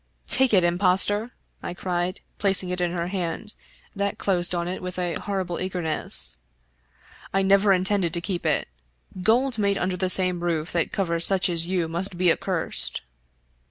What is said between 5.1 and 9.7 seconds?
horrible eagerness." I never intended to keep it. Gold